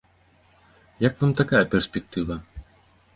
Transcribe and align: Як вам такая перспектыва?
Як 1.07 1.13
вам 1.23 1.35
такая 1.41 1.61
перспектыва? 1.73 2.39